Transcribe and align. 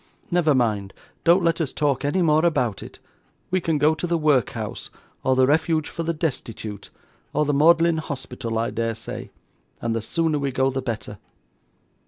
Never 0.31 0.55
mind, 0.55 0.95
don't 1.23 1.43
let 1.43 1.61
us 1.61 1.71
talk 1.71 2.03
any 2.03 2.23
more 2.23 2.43
about 2.43 2.81
it. 2.81 2.97
We 3.51 3.61
can 3.61 3.77
go 3.77 3.93
to 3.93 4.07
the 4.07 4.17
Workhouse, 4.17 4.89
or 5.23 5.35
the 5.35 5.45
Refuge 5.45 5.89
for 5.89 6.01
the 6.01 6.11
Destitute, 6.11 6.89
or 7.33 7.45
the 7.45 7.53
Magdalen 7.53 7.99
Hospital, 7.99 8.57
I 8.57 8.71
dare 8.71 8.95
say; 8.95 9.29
and 9.79 9.95
the 9.95 10.01
sooner 10.01 10.39
we 10.39 10.51
go 10.51 10.71
the 10.71 10.81
better. 10.81 11.19